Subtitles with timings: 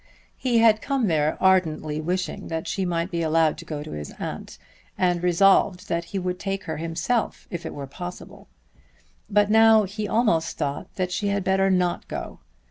[0.35, 4.11] He had come there ardently wishing that she might be allowed to go to his
[4.17, 4.57] aunt,
[4.97, 8.47] and resolved that he would take her himself if it were possible.
[9.29, 12.39] But now he almost thought that she had better not go.